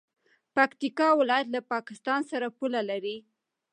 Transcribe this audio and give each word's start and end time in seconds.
پکتیکا 0.55 1.07
ولایت 1.19 1.47
له 1.55 1.59
پاکستان 1.73 2.21
سره 2.31 2.47
پوله 2.57 2.81
لري. 2.89 3.17